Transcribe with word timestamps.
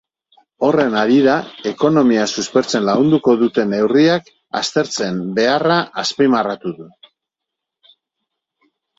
Horren 0.67 0.93
harira, 0.99 1.33
ekonomia 1.71 2.23
suspertzen 2.37 2.83
lagunduko 2.87 3.35
duten 3.41 3.69
neurriak 3.73 4.31
hartzearen 4.61 5.19
beharra 5.41 5.77
azpimarratu 6.05 6.73
du. 6.79 6.87